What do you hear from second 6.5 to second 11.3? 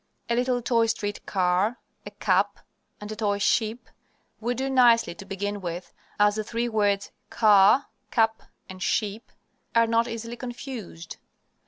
words, "car," "cap," and "sheep," are not easily confused.